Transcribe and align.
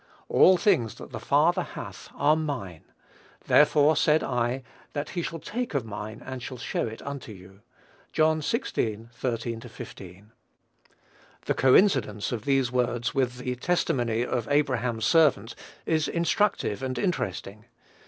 All 0.29 0.57
things 0.57 0.95
that 0.95 1.11
the 1.11 1.19
Father 1.19 1.61
hath 1.61 2.09
are 2.15 2.35
mine: 2.35 2.85
therefore 3.45 3.95
said 3.95 4.23
I, 4.23 4.63
that 4.93 5.09
he 5.09 5.21
shall 5.21 5.37
take 5.37 5.75
of 5.75 5.85
mine 5.85 6.23
and 6.25 6.41
shall 6.41 6.57
show 6.57 6.87
it 6.87 7.03
unto 7.03 7.31
you." 7.31 7.61
(John 8.11 8.41
xvi. 8.41 9.11
13 9.11 9.61
15.) 9.61 10.31
The 11.45 11.53
coincidence 11.53 12.31
of 12.31 12.45
these 12.45 12.71
words 12.71 13.13
with 13.13 13.37
the 13.37 13.53
testimony 13.57 14.25
of 14.25 14.47
Abraham's 14.49 15.05
servant 15.05 15.53
is 15.85 16.07
instructive 16.07 16.81
and 16.81 16.97
interesting. 16.97 17.65